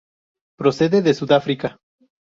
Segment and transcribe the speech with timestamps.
[0.59, 1.69] Procede de Sudáfrica.